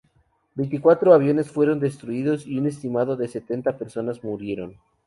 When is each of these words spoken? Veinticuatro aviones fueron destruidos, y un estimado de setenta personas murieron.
Veinticuatro 0.55 1.13
aviones 1.13 1.51
fueron 1.51 1.79
destruidos, 1.79 2.47
y 2.47 2.57
un 2.57 2.65
estimado 2.65 3.15
de 3.17 3.27
setenta 3.27 3.77
personas 3.77 4.23
murieron. 4.23 4.77